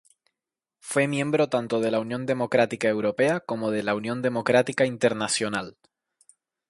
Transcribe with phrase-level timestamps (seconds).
[0.79, 5.77] Fue miembro tanto de la Unión Democrática Europea como de la Unión Democrática Internacional.